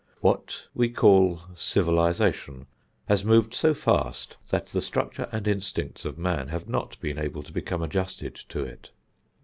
What 0.19 0.65
we 0.73 0.89
call 0.89 1.43
civilization 1.53 2.65
has 3.07 3.23
moved 3.23 3.53
so 3.53 3.75
fast 3.75 4.35
that 4.49 4.65
the 4.65 4.81
structure 4.81 5.29
and 5.31 5.47
instincts 5.47 6.05
of 6.05 6.17
man 6.17 6.47
have 6.47 6.67
not 6.67 6.99
been 7.01 7.19
able 7.19 7.43
to 7.43 7.53
become 7.53 7.83
adjusted 7.83 8.33
to 8.33 8.63
it. 8.63 8.89